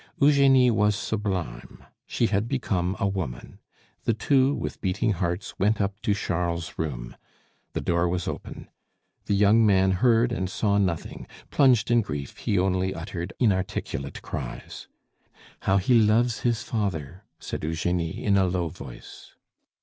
[0.19, 3.59] Eugenie was sublime: she had become a woman.
[4.05, 7.15] The two, with beating hearts, went up to Charles's room.
[7.73, 8.69] The door was open.
[9.27, 14.87] The young man heard and saw nothing; plunged in grief, he only uttered inarticulate cries.
[15.59, 19.35] "How he loves his father!" said Eugenie in a low voice.